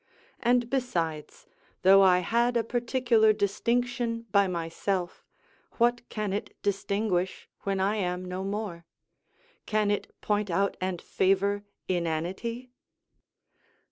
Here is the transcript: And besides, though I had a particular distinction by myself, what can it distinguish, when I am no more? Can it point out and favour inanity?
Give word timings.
And 0.39 0.67
besides, 0.67 1.45
though 1.83 2.01
I 2.01 2.21
had 2.21 2.57
a 2.57 2.63
particular 2.63 3.33
distinction 3.33 4.25
by 4.31 4.47
myself, 4.47 5.23
what 5.73 6.09
can 6.09 6.33
it 6.33 6.57
distinguish, 6.63 7.47
when 7.65 7.79
I 7.79 7.97
am 7.97 8.25
no 8.25 8.43
more? 8.43 8.87
Can 9.67 9.91
it 9.91 10.11
point 10.19 10.49
out 10.49 10.75
and 10.81 10.99
favour 10.99 11.65
inanity? 11.87 12.71